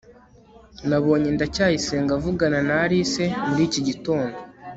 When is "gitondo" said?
3.87-4.35